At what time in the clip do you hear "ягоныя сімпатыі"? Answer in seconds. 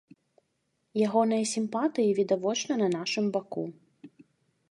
1.07-2.15